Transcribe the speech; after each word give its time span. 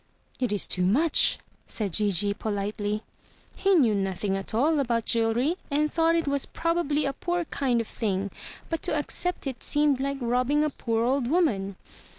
"It 0.39 0.51
is 0.51 0.65
too 0.65 0.85
much," 0.85 1.37
said 1.67 1.93
Gigi 1.93 2.33
politely. 2.33 3.03
He 3.55 3.75
knew 3.75 3.93
nothing 3.93 4.35
at 4.35 4.51
all 4.51 4.79
about 4.79 5.05
jewelry 5.05 5.57
and 5.69 5.91
thought 5.93 6.15
it 6.15 6.27
was 6.27 6.47
probably 6.47 7.05
a 7.05 7.13
poor 7.13 7.45
kind 7.45 7.79
of 7.79 7.87
thing; 7.87 8.31
but 8.67 8.81
to 8.81 8.97
accept 8.97 9.45
it 9.45 9.61
seemed 9.61 9.99
like 9.99 10.17
robbing 10.19 10.63
a 10.63 10.71
poor 10.71 11.05
old 11.05 11.27
woman. 11.29 11.75